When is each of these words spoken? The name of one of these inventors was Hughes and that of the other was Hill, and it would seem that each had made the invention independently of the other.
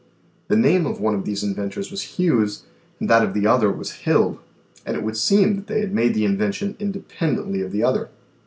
The 0.47 0.55
name 0.55 0.87
of 0.87 0.99
one 0.99 1.13
of 1.13 1.25
these 1.25 1.43
inventors 1.43 1.91
was 1.91 2.17
Hughes 2.17 2.63
and 2.99 3.07
that 3.07 3.21
of 3.23 3.35
the 3.35 3.45
other 3.45 3.71
was 3.71 3.91
Hill, 4.01 4.39
and 4.83 4.97
it 4.97 5.03
would 5.03 5.15
seem 5.15 5.57
that 5.67 5.77
each 5.77 5.81
had 5.81 5.93
made 5.93 6.15
the 6.15 6.25
invention 6.25 6.75
independently 6.79 7.61
of 7.61 7.71
the 7.71 7.83
other. 7.83 8.09